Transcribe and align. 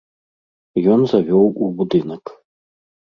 Ён 0.95 1.05
завёў 1.13 1.45
у 1.67 1.73
будынак. 1.83 2.23